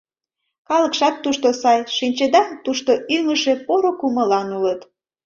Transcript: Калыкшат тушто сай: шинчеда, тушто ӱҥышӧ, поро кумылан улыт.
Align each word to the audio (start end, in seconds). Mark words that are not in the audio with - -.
Калыкшат 0.67 1.15
тушто 1.23 1.47
сай: 1.61 1.79
шинчеда, 1.97 2.43
тушто 2.63 2.91
ӱҥышӧ, 3.15 3.53
поро 3.65 3.91
кумылан 3.99 4.47
улыт. 4.57 4.81